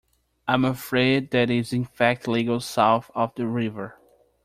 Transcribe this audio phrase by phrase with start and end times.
[0.47, 3.99] I'm afraid that is in fact legal south of the river.